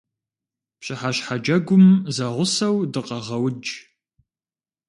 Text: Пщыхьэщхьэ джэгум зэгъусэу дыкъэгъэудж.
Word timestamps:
Пщыхьэщхьэ 0.79 1.35
джэгум 1.43 1.85
зэгъусэу 2.15 2.75
дыкъэгъэудж. 2.91 3.67